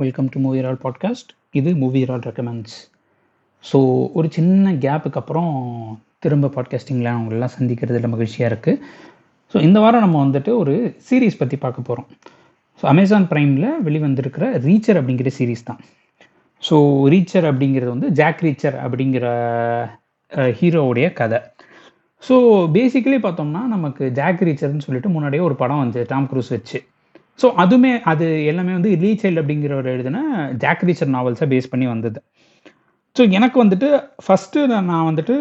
[0.00, 2.76] Welcome to movie roll podcast இது movie ரால் recommends
[3.64, 3.78] so
[4.12, 5.50] ஒரு சின்ன கேப்புக்கு அப்புறம்
[6.18, 8.80] திரும்ப பாட்காஸ்டிங்கில் அவங்களெல்லாம் சந்திக்கிறதுல மகிழ்ச்சியாக இருக்குது
[9.54, 12.08] ஸோ இந்த வாரம் நம்ம வந்துட்டு ஒரு சீரீஸ் பற்றி பார்க்க போகிறோம்
[12.82, 15.80] ஸோ அமேசான் ப்ரைமில் வெளிவந்திருக்கிற ரீச்சர் அப்படிங்கிற சீரீஸ் தான்.
[16.62, 16.76] ஸோ
[17.08, 19.26] ரீச்சர் அப்படிங்கிறது வந்து ஜாக் ரீச்சர் அப்படிங்கிற
[20.60, 21.40] ஹீரோவுடைய கதை.
[22.28, 22.34] ஸோ
[22.72, 26.78] பேசிக்கலி பார்த்தோம்னா நமக்கு ஜாக் ரீச்சர்னு சொல்லிட்டு முன்னாடியே ஒரு படம் வந்து டாம் க்ரூஸ் வச்சு
[27.38, 30.18] ஸோ அதுவுமே அது எல்லாமே வந்து லீ சைல்டு அப்படிங்கிறவர் எழுதின
[30.64, 32.18] ஜாக் ரீச்சர் நாவல்ஸை பேஸ் பண்ணி வந்தது.
[33.16, 33.88] ஸோ எனக்கு வந்துட்டு
[34.24, 35.36] ஃபஸ்ட்டு நான் வந்துட்டு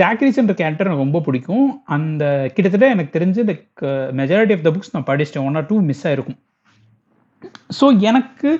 [0.00, 1.66] ஜாக் ரீச்சர்ன்ற கேரக்டர் எனக்கு ரொம்ப பிடிக்கும்.
[1.96, 3.82] அந்த கிட்டத்தட்ட எனக்கு தெரிஞ்சு like
[4.20, 5.46] majority of the books நான் படிச்சிட்டேன்.
[5.48, 6.38] ஒன் ஆர் டூ மிஸ் ஆகிருக்கும்
[7.78, 8.50] ஸோ எனக்கு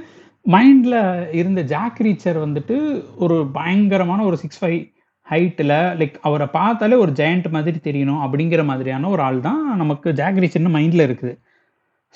[0.46, 0.98] மைண்டில்
[1.40, 2.76] இருந்த ஜாக் ரீச்சர் வந்துட்டு
[3.24, 4.80] ஒரு பயங்கரமான ஒரு சிக்ஸ் ஃபைவ்
[5.26, 10.40] ஹைட்டில் லைக் அவரை பார்த்தாலே ஒரு ஜெயண்ட் மாதிரி தெரியணும் அப்படிங்கிற மாதிரியான ஒரு ஆள் தான் நமக்கு ஜாக்
[10.44, 11.34] ரீச்சர்னு மைண்டில் இருக்குது.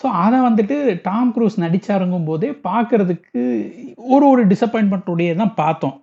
[0.01, 0.77] ஸோ அதை வந்துட்டு
[1.07, 3.43] டாம் க்ரூஸ் நடித்தாருங்கும் போதே பார்க்கறதுக்கு
[4.15, 5.97] ஒரு ஒரு டிசப்பாயின்மெண்ட்டுடைய தான் பார்த்தோம்.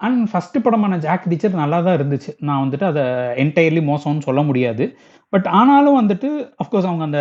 [0.00, 2.30] அண்ட் ஃபஸ்ட்டு படமான ஜாக் ரீச்சர் நல்லா தான் இருந்துச்சு.
[2.48, 3.04] நான் வந்துட்டு அதை
[3.44, 4.84] என்டையர்லி மோசம்னு சொல்ல முடியாது.
[5.32, 6.28] பட் ஆனாலும் வந்துட்டு
[6.62, 7.20] அஃப்கோர்ஸ் அவங்க அந்த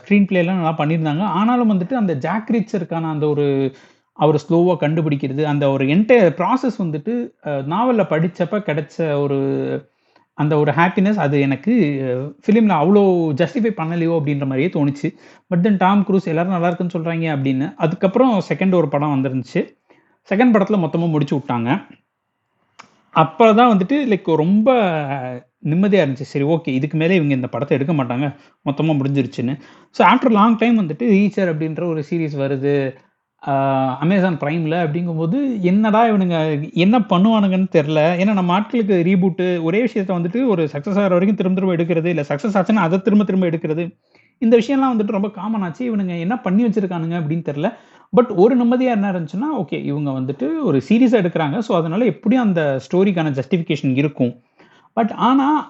[0.00, 1.24] ஸ்க்ரீன் பிளேலாம் நல்லா பண்ணியிருந்தாங்க.
[1.40, 3.46] ஆனாலும் வந்துட்டு அந்த ஜாக் ரீச்சருக்கான அந்த ஒரு
[4.18, 7.14] அவர் ஸ்லோவாக கண்டுபிடிக்கிறது அந்த ஒரு என்டையர் ப்ராசஸ் வந்துட்டு
[7.72, 9.38] நாவலில் படித்தப்ப கிடைச்ச ஒரு
[10.42, 11.72] அந்த ஒரு ஹாப்பினஸ் அது எனக்கு
[12.44, 13.02] ஃபிலிமில் அவ்வளோ
[13.40, 15.08] ஜஸ்டிஃபை பண்ணலையோ அப்படின்ற மாதிரியே தோணுச்சு.
[15.50, 17.68] பட் தென் டாம் க்ரூஸ் எல்லோரும் நல்லா இருக்குன்னு சொல்கிறாங்க அப்படின்னு.
[17.84, 19.62] அதுக்கப்புறம் செகண்ட் ஒரு படம் வந்துருந்துச்சு.
[20.30, 21.70] செகண்ட் படத்தில் மொத்தமாக முடிச்சு விட்டாங்க.
[23.22, 24.68] அப்போ தான் வந்துட்டு லைக் ரொம்ப
[25.72, 26.30] நிம்மதியாக இருந்துச்சு.
[26.32, 28.26] சரி ஓகே இதுக்கு மேலே இவங்க இந்த படத்தை எடுக்க மாட்டாங்க.
[28.68, 29.54] மொத்தமாக முடிஞ்சிருச்சுன்னு.
[29.96, 32.74] ஸோ ஆஃப்டர் லாங் டைம் வந்துட்டு ரீச்சர் அப்படின்ற ஒரு சீரீஸ் வருது.
[34.04, 36.36] அமேசான் ப்ரைமில் அப்படிங்கும்போது என்னடா இவனுங்க
[36.84, 41.56] என்ன பண்ணுவானுங்கன்னு தெரில ஏன்னா நம்ம ஆட்களுக்கு ரீபூட்டு ஒரே விஷயத்த வந்துட்டு ஒரு சக்ஸஸ் ஆகிற வரைக்கும் திரும்ப
[41.58, 43.84] திரும்ப எடுக்கிறது இல்லை சக்ஸஸ் ஆச்சுன்னா அதை திரும்ப திரும்ப எடுக்கிறது.
[44.38, 45.82] இந்த விஷயம்லாம் வந்துட்டு ரொம்ப காமன் ஆச்சு.
[45.90, 47.70] இவனுங்க என்ன பண்ணி வச்சிருக்கானுங்க அப்படின்னு தெரில
[48.12, 51.58] பட் ஒரு நிம்மதியாக என்ன இருந்துச்சுன்னா ஓகே இவங்க வந்துட்டு ஒரு சீரியஸாக எடுக்கிறாங்க.
[51.68, 54.34] ஸோ அதனால எப்படியும் அந்த ஸ்டோரிக்கான ஜஸ்டிஃபிகேஷன் இருக்கும்.
[54.92, 55.60] பட் ஆனால்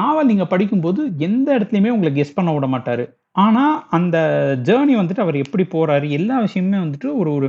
[0.00, 3.04] நாவல் நீங்கள் படிக்கும்போது எந்த இடத்துலையுமே உங்களை கெஸ் பண்ண விட மாட்டார்.
[3.44, 4.16] ஆனால் அந்த
[4.68, 7.48] ஜேர்னி வந்துட்டு அவர் எப்படி போகிறாரு எல்லா விஷயமுமே வந்துட்டு ஒரு ஒரு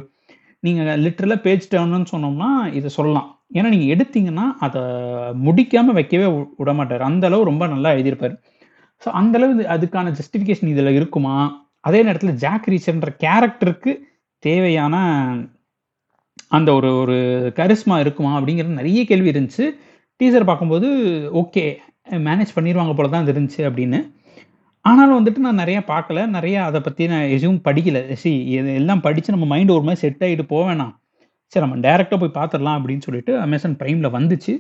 [0.63, 3.27] நீங்கள் லிட்டரலாக பேஜ் டேர்ன்னு சொன்னோம்னா இதை சொல்லலாம்.
[3.57, 4.81] ஏன்னா நீங்கள் எடுத்தீங்கன்னா அதை
[5.45, 6.28] முடிக்காமல் வைக்கவே
[6.61, 7.03] விட மாட்டார்.
[7.09, 8.35] அந்த அளவு ரொம்ப நல்லா எழுதியிருப்பார்.
[9.01, 11.35] ஸோ அந்தளவு அதுக்கான ஜஸ்டிஃபிகேஷன் இதில் இருக்குமா?
[11.88, 13.91] அதே நேரத்தில் ஜாக் ரீச்சர்ன்ற கேரக்டருக்கு
[14.44, 14.95] தேவையான
[16.57, 17.17] அந்த ஒரு ஒரு
[17.59, 18.31] கரிஸ்மா இருக்குமா?
[18.38, 19.66] அப்படிங்கிறது நிறைய கேள்வி இருந்துச்சு.
[20.22, 20.88] டீசர் பார்க்கும்போது
[21.41, 21.63] ஓகே
[22.28, 23.99] மேனேஜ் பண்ணிடுவாங்க போல தான் இருந்துச்சு அப்படின்னு.
[24.89, 26.19] ஆனாலும் வந்துட்டு நான் நிறையா பார்க்கல.
[26.38, 28.00] நிறையா அதை பற்றி நான் எதுவும் படிக்கல.
[28.22, 28.31] சி
[28.81, 30.94] எல்லாம் படித்து நம்ம மைண்டு ஒரு மாதிரி செட் ஆகிட்டு போக வேணாம்.
[31.53, 34.53] சரி நம்ம டேரெக்டாக போய் பார்த்துடலாம் அப்படின்னு சொல்லிட்டு அமேசான் ப்ரைமில் வந்துச்சு.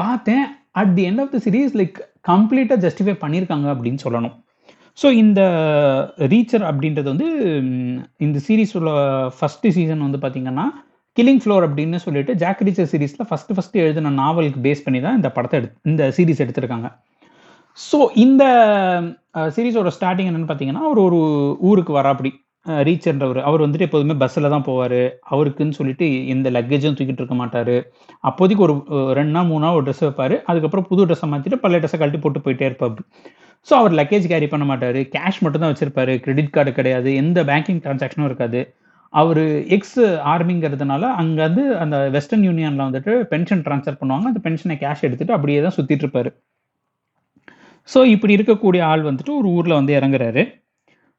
[0.00, 0.44] பார்த்தேன்
[0.80, 1.98] at the end of the series like
[2.30, 4.34] கம்ப்ளீட்டாக ஜஸ்டிஃபை பண்ணியிருக்காங்க அப்படின்னு சொல்லணும்.
[4.98, 5.40] ஸோ இந்த
[6.32, 7.28] ரீச்சர் அப்படின்றது வந்து
[8.26, 8.90] இந்த சீரீஸோட
[9.38, 10.66] ஃபஸ்ட்டு சீசன் வந்து பார்த்திங்கன்னா
[11.16, 15.28] கில்லிங் ஃப்ளோர் அப்படின்னு சொல்லிட்டு ஜாக் ரீச்சர் சீரீஸில் ஃபஸ்ட்டு ஃபஸ்ட்டு எழுதின நாவலுக்கு பேஸ் பண்ணி தான் இந்த
[15.36, 16.88] படத்தை எடு இந்த சீரீஸ் எடுத்திருக்காங்க.
[17.78, 18.44] ஸோ இந்த
[19.54, 21.20] சீரீஸோட ஸ்டார்டிங் என்னென்னு பார்த்தீங்கன்னா அவர் ஒரு
[21.68, 22.30] ஊருக்கு வராப்படி.
[22.88, 25.00] ரீச்ன்றவர் அவர் வந்துட்டு எப்போதுமே பஸ்ஸில் தான் போவார்.
[25.32, 27.74] அவருக்குன்னு சொல்லிட்டு எந்த லக்கேஜும் தூக்கிட்டு இருக்க மாட்டார்.
[28.28, 28.74] அப்போதைக்கு ஒரு
[29.18, 30.34] ரெண்டு நாள் மூணு நாள் ஒரு ட்ரெஸ் வைப்பார்.
[30.50, 33.02] அதுக்கப்புறம் புது ட்ரெஸ்ஸை மாற்றிட்டு பழைய ட்ரெஸ்ஸை கழட்டி போட்டு போயிட்டே இருப்பார்.
[33.68, 35.00] ஸோ அவர் லக்கேஜ் கேரி பண்ண மாட்டார்.
[35.16, 36.12] கேஷ் மட்டும் தான் வச்சுருப்பார்.
[36.24, 37.10] கிரெடிட் கார்டு கிடையாது.
[37.22, 38.62] எந்த பேங்கிங் டிரான்சாக்ஷனும் இருக்காது.
[39.12, 39.42] அவர்
[39.76, 40.00] எக்ஸ்
[40.32, 44.26] ஆர்மிங்கிறதுனால அங்கேருந்து அந்த வெஸ்டர்ன் யூனியனில் வந்துட்டு பென்ஷன் ட்ரான்ஸ்ஃபர் பண்ணுவாங்க.
[44.32, 46.32] அந்த பென்ஷனை கேஷ் எடுத்துகிட்டு அப்படியே தான் சுற்றிட்டு இருப்பாரு.
[47.92, 50.42] ஸோ இப்படி இருக்கக்கூடிய ஆள் வந்துட்டு ஒரு ஊரில் வந்து இறங்குறாரு.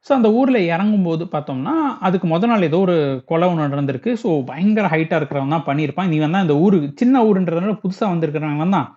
[0.06, 1.74] ஸோ அந்த ஊரில் இறங்கும்போது பார்த்தோம்னா
[2.06, 2.96] அதுக்கு முத நாள் ஏதோ ஒரு
[3.30, 4.10] கொலை ஒன்று நடந்திருக்கு.
[4.22, 6.10] ஸோ பயங்கர ஹைட்டாக இருக்கிறவன் தான் பண்ணியிருப்பான்.
[6.18, 8.88] இவன் தான் இந்த ஊரு சின்ன ஊருன்றதுனால புதுசாக வந்திருக்கிறவன் தான்.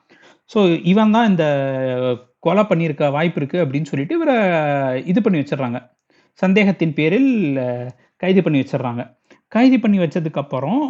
[0.53, 0.59] ஸோ
[0.91, 1.45] இவன் தான் இந்த
[2.45, 4.35] கொலை பண்ணியிருக்க வாய்ப்பு இருக்குது அப்படின்னு சொல்லிட்டு இவரை
[5.11, 5.79] இது பண்ணி வச்சிடுறாங்க.
[6.41, 7.31] சந்தேகத்தின் பேரில்
[8.23, 9.01] கைது பண்ணி வச்சிடுறாங்க.
[9.55, 10.81] கைது பண்ணி வச்சதுக்கப்புறம்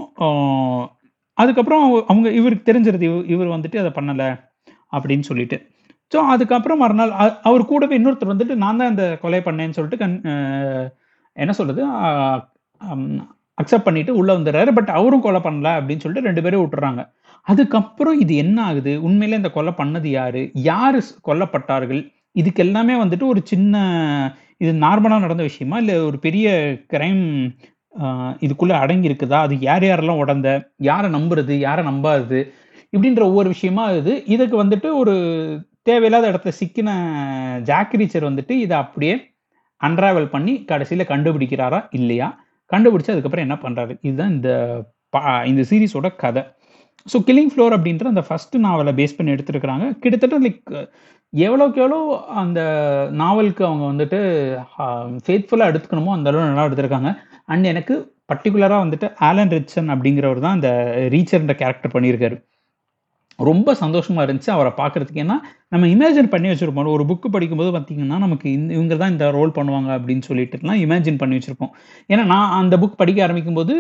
[1.42, 4.30] அதுக்கப்புறம் அவங்க இவருக்கு தெரிஞ்சிருது இவர் வந்துட்டு அதை பண்ணலை
[4.96, 5.58] அப்படின்னு சொல்லிட்டு.
[6.12, 7.12] ஸோ அதுக்கப்புறம் மறுநாள்
[7.50, 10.16] அவர் கூடவே இன்னொருத்தர் வந்துட்டு நான் தான் இந்த கொலை பண்ணேன்னு சொல்லிட்டு கண்
[11.36, 11.82] என்ன சொல்றது
[13.62, 14.72] அக்செப்ட் பண்ணிட்டு உள்ள வந்துடுறாரு.
[14.78, 17.02] பட் அவரும் கொலை பண்ணல அப்படின்னு சொல்லிட்டு ரெண்டு பேரும் விட்டுறாங்க.
[17.48, 18.94] அதுக்கப்புறம் இது என்ன ஆகுது?
[19.08, 20.42] உண்மையிலே இந்த கொலை பண்ணது யாரு?
[20.70, 22.02] யாரு கொல்லப்பட்டார்கள்?
[22.42, 23.76] இதுக்கு எல்லாமே வந்துட்டு ஒரு சின்ன
[24.64, 25.76] இது நார்மலாக நடந்த விஷயமா?
[25.84, 26.48] இல்லை ஒரு பெரிய
[26.94, 27.24] கிரைம்
[28.46, 30.50] இதுக்குள்ள அடங்கி இருக்குதா அது யார் யாரெல்லாம் உடந்த?
[30.90, 31.54] யாரை நம்புறது?
[31.68, 32.40] யாரை நம்பாது
[32.94, 34.14] இப்படின்ற ஒவ்வொரு விஷயமா இது.
[34.36, 35.16] இதுக்கு வந்துட்டு ஒரு
[35.88, 36.90] தேவையில்லாத இடத்துல சிக்கின
[37.70, 39.16] ஜாக் ரீச்சர் வந்துட்டு இதை அப்படியே
[39.82, 42.28] அன்ராவல் பண்ணி கடைசியில் கண்டுபிடிக்கிறாரா இல்லையா?
[42.72, 44.50] கண்டுபிடிச்சு அதுக்கப்புறம் என்ன பண்ணுறாரு இதுதான் இந்த
[45.52, 46.42] இந்த சீரீஸோட கதை.
[47.12, 49.86] ஸோ கில்லிங் ஃப்ளோர் அப்படின்ற அந்த ஃபர்ஸ்ட் நாவலை பேஸ் பண்ணி எடுத்துருக்குறாங்க.
[50.04, 50.60] கிட்டத்தட்ட லைக்
[51.34, 52.00] எவ்வளோக்கு எவ்வளோ
[52.42, 52.60] அந்த
[53.22, 54.20] நாவலுக்கு அவங்க வந்துட்டு
[55.26, 57.12] ஃபேத்ஃபுல்லாக எடுத்துக்கணுமோ அந்த அளவு நல்லா எடுத்திருக்காங்க.
[57.54, 57.96] அண்ட் எனக்கு
[58.32, 60.72] பர்டிகுலராக வந்துட்டு ஆலன் ரிச்சன் அப்படிங்கிறவர் தான் அந்த
[61.16, 62.38] ரீச்சர்ன்ற கேரக்டர் பண்ணியிருக்காரு.
[63.50, 64.52] ரொம்ப சந்தோஷமாக இருந்துச்சு.
[64.56, 65.38] அவரை பார்க்குறதுக்கு ஏன்னா
[65.74, 66.90] நம்ம இமேஜின் பண்ணி வச்சுருப்போம்.
[66.96, 71.38] ஒரு புக்கு படிக்கும்போது பார்த்தீங்கன்னா நமக்கு இந்த இவங்க தான் இந்த ரோல் பண்ணுவாங்க அப்படின்னு சொல்லிட்டுலாம் இமேஜின் பண்ணி
[71.38, 71.72] வச்சுருப்போம்.
[72.14, 73.76] ஏன்னா நான் அந்த புக் படிக்க ஆரம்பிக்கும் போது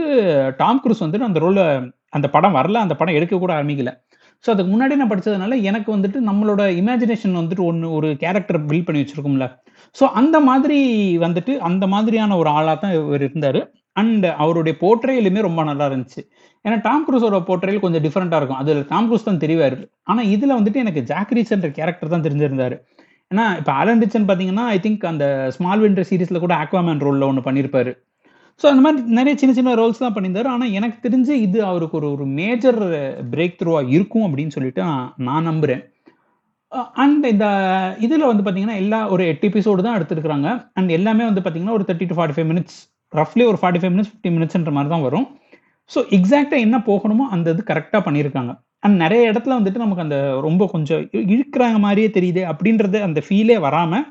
[0.61, 1.65] டாம் குரூஸ் வந்துட்டு அந்த ரோலை
[2.17, 2.77] அந்த படம் வரல.
[2.85, 3.93] அந்த படம் எடுக்க கூட ஆரம்பிக்கல.
[4.45, 9.01] ஸோ அதுக்கு முன்னாடி நான் படித்ததுனால எனக்கு வந்துட்டு நம்மளோட இமேஜினேஷன் வந்துட்டு ஒன்று ஒரு கேரக்டர் பில்ட் பண்ணி
[9.01, 9.47] வச்சுருக்கோம்ல.
[9.99, 10.77] ஸோ அந்த மாதிரி
[11.25, 13.59] வந்துட்டு அந்த மாதிரியான ஒரு ஆளாக தான் இவர் இருந்தார்.
[13.99, 16.21] அண்ட் அவருடைய போர்ட்ரேலுமே ரொம்ப நல்லா இருந்துச்சு.
[16.65, 18.61] ஏன்னா டாம் குரூஸோட போர்ட்ரேல் கொஞ்சம் டிஃப்ரெண்ட்டாக இருக்கும்.
[18.63, 19.77] அதில் டாம் குரூஸ் தான் தெரிவார்.
[20.11, 22.75] ஆனால் இதில் வந்துட்டு எனக்கு ஜாக் ரீச்சன்ற கேரக்டர் தான் தெரிஞ்சிருந்தார்.
[23.31, 25.25] ஏன்னா இப்போ ஆலன் ரிச்சன் பார்த்தீங்கன்னா ஐ திங்க் அந்த
[25.55, 27.91] ஸ்மால் விண்டர் சீரீஸில் கூட ஆக்வாமேன் ரோலில் ஒன்று பண்ணியிருப்பாரு
[28.61, 30.49] ஸோ அந்த மாதிரி நிறைய சின்ன சின்ன ரோல்ஸ் தான் பண்ணியிருந்தாரு.
[30.53, 32.79] ஆனால் எனக்கு தெரிஞ்சு இது அவருக்கு ஒரு ஒரு மேஜர்
[33.33, 35.83] பிரேக் த்ரூவாக இருக்கும் அப்படின்னு சொல்லிட்டு நான் நான் நம்புகிறேன்
[37.03, 37.45] அண்ட் இந்த
[38.05, 40.49] இதில் வந்து பார்த்தீங்கன்னா எல்லா ஒரு எட்டு எபிசோடு தான் எடுத்துருக்குறாங்க.
[40.77, 42.79] அண்ட் எல்லாமே வந்து பார்த்தீங்கன்னா ஒரு thirty to forty five minutes
[43.13, 45.27] ரஃப்லி ஒரு ஃபார்ட்டி ஃபைவ் மினிட்ஸ் ஃபிஃப்டி மினிட்ஸ்ன்ற மாதிரி தான் வரும்.
[45.91, 48.51] ஸோ எக்ஸாக்டாக என்ன போகணுமோ அந்த இது கரெக்டாக பண்ணியிருக்காங்க.
[48.85, 50.17] அண்ட் நிறைய இடத்துல வந்துட்டு நமக்கு அந்த
[50.47, 51.01] ரொம்ப கொஞ்சம்
[51.33, 54.05] இழுக்கிறாங்க மாதிரியே தெரியுது அப்படின்றது அந்த ஃபீலே வராமல்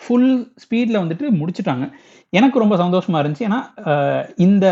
[0.00, 0.32] ஃபுல்
[0.64, 1.84] ஸ்பீடில் வந்துட்டு முடிச்சுட்டாங்க.
[2.38, 3.48] எனக்கு ரொம்ப சந்தோஷமாக இருந்துச்சு.
[3.48, 3.60] ஏன்னா
[4.46, 4.66] இந்த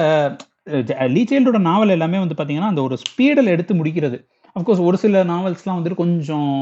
[1.14, 4.18] லீச்சைல்டோட நாவல் எல்லாமே வந்து பார்த்தீங்கன்னா அந்த ஒரு ஸ்பீடில் எடுத்து முடிக்கிறது.
[4.56, 6.52] அஃப்கோர்ஸ் ஒரு சில நாவல்ஸ்லாம் வந்துட்டு கொஞ்சம்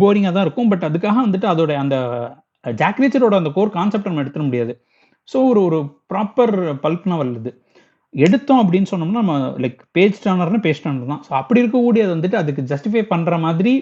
[0.00, 0.70] போரிங்காக தான் இருக்கும்.
[0.72, 1.96] பட் அதுக்காக வந்துட்டு அதோட அந்த
[2.80, 4.72] ஜாக் ரீச்சரோட அந்த கோர் கான்செப்ட் நம்ம எடுத்துட முடியாது.
[5.32, 5.78] ஸோ ஒரு ஒரு
[6.12, 7.52] ப்ராப்பர் பல்க் நாவல் இது.
[8.14, 11.22] எடுத்தோம் அப்படின்னு சொன்னோம்னா நம்ம லைக் பேஜ் டர்னர்னு பேஜ் டர்னர் தான்.
[11.26, 13.72] ஸோ அப்படி இருக்கக்கூடியது வந்துட்டு அதுக்கு ஜஸ்டிஃபை பண்ணுற மாதிரி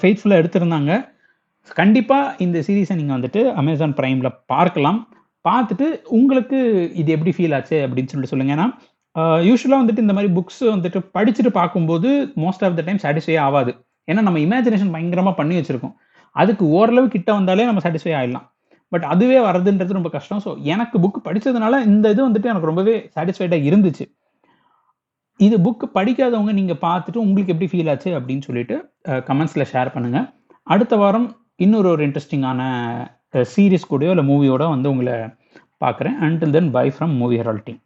[0.00, 0.92] ஃபெய்த்ஃபுல்லாக எடுத்திருந்தாங்க.
[1.80, 5.00] கண்டிப்பாக இந்த சீரீஸை நீங்கள் வந்துட்டு அமேசான் ப்ரைமில் பார்க்கலாம்.
[5.48, 5.86] பார்த்துட்டு
[6.18, 6.58] உங்களுக்கு
[7.00, 8.66] இது எப்படி ஃபீல் ஆச்சு அப்படின்னு சொல்லிட்டு சொல்லுங்கள் ஏன்னா
[9.48, 12.08] யூஸ்வலாக வந்துட்டு இந்த மாதிரி புக்ஸ் வந்துட்டு படிச்சுட்டு பார்க்கும்போது
[12.42, 13.72] most of the time satisfy ஆகாது.
[14.10, 15.94] ஏன்னா நம்ம இமேஜினேஷன் பயங்கரமாக பண்ணி வச்சுருக்கோம்.
[16.42, 18.46] அதுக்கு ஓரளவு கிட்ட வந்தாலே நம்ம சாட்டிஸ்ஃபை ஆகிடலாம்
[18.92, 20.40] பட் அதுவே வர்றதுன்றது ரொம்ப கஷ்டம்.
[20.44, 24.04] ஸோ எனக்கு புக் படித்ததுனால இந்த இது வந்துட்டு எனக்கு ரொம்பவே சாட்டிஸ்ஃபைடாக இருந்துச்சு.
[25.46, 28.76] இது புக் படிக்காதவங்க நீங்கள் பார்த்துட்டு உங்களுக்கு எப்படி ஃபீல் ஆச்சு அப்படின்னு சொல்லிட்டு
[29.28, 30.26] கமெண்ட்ஸில் ஷேர் பண்ணுங்கள்
[30.74, 31.28] அடுத்த வாரம்
[31.64, 32.62] இன்னொரு ஒரு இன்ட்ரெஸ்டிங்கான
[33.52, 35.16] சீரீஸ் கூடயோ இல்லை மூவியோட வந்து உங்களை
[35.84, 36.16] பார்க்குறேன்.
[36.26, 37.80] Until then bye from movie heralding